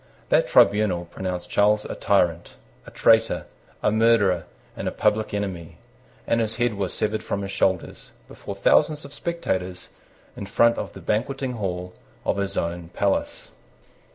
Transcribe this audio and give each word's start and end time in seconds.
That 0.29 0.47
tribunal 0.47 1.05
pronounced 1.05 1.51
Charles 1.51 1.85
a 1.85 1.93
tyrant, 1.93 2.55
a 2.87 2.89
traitor, 2.89 3.45
a 3.83 3.91
murderer, 3.91 4.45
and 4.75 4.87
a 4.87 4.91
public 4.91 5.31
enemy; 5.31 5.77
and 6.25 6.41
his 6.41 6.55
head 6.55 6.73
was 6.73 6.91
severed 6.91 7.23
from 7.23 7.43
his 7.43 7.51
shoulders, 7.51 8.09
before 8.27 8.55
thousands 8.55 9.05
of 9.05 9.13
spectators, 9.13 9.89
in 10.35 10.47
front 10.47 10.79
of 10.79 10.93
the 10.93 11.01
banqueting 11.01 11.51
hall 11.53 11.93
of 12.25 12.37
his 12.37 12.57
own 12.57 12.89
palace. 12.89 13.51